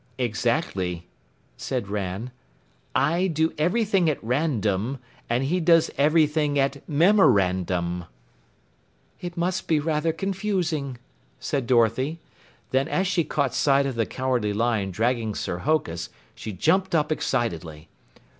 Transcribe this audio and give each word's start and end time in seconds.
"Exactly," 0.17 1.05
said 1.57 1.87
Ran. 1.87 2.31
"I 2.95 3.27
do 3.27 3.53
everything 3.59 4.09
at 4.09 4.17
Random, 4.23 4.97
and 5.29 5.43
he 5.43 5.59
does 5.59 5.91
everything 5.95 6.57
at 6.57 6.81
memorandum." 6.89 8.05
"It 9.19 9.37
must 9.37 9.67
be 9.67 9.79
rather 9.79 10.11
confusing," 10.11 10.97
said 11.39 11.67
Dorothy. 11.67 12.19
Then 12.71 12.87
as 12.87 13.05
she 13.05 13.23
caught 13.23 13.53
sight 13.53 13.85
of 13.85 13.93
the 13.93 14.07
Cowardly 14.07 14.53
Lion 14.53 14.89
dragging 14.89 15.35
Sir 15.35 15.59
Hokus, 15.59 16.09
she 16.33 16.51
jumped 16.51 16.95
up 16.95 17.11
excitedly. 17.11 17.87